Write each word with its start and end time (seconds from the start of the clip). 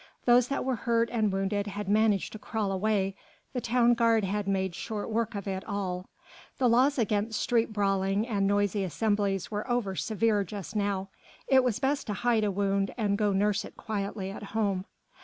Those 0.25 0.47
that 0.47 0.65
were 0.65 0.77
hurt 0.77 1.11
and 1.11 1.31
wounded 1.31 1.67
had 1.67 1.87
managed 1.87 2.31
to 2.33 2.39
crawl 2.39 2.71
away, 2.71 3.15
the 3.53 3.61
town 3.61 3.93
guard 3.93 4.23
had 4.23 4.47
made 4.47 4.73
short 4.73 5.11
work 5.11 5.35
of 5.35 5.47
it 5.47 5.63
all; 5.65 6.09
the 6.57 6.67
laws 6.67 6.97
against 6.97 7.39
street 7.39 7.71
brawling 7.71 8.27
and 8.27 8.47
noisy 8.47 8.83
assemblies 8.83 9.51
were 9.51 9.69
over 9.69 9.95
severe 9.95 10.43
just 10.43 10.75
now; 10.75 11.09
it 11.47 11.63
was 11.63 11.77
best 11.77 12.07
to 12.07 12.13
hide 12.13 12.43
a 12.43 12.49
wound 12.49 12.91
and 12.97 13.15
go 13.19 13.31
nurse 13.31 13.63
it 13.63 13.77
quietly 13.77 14.31
at 14.31 14.41
home. 14.57 14.85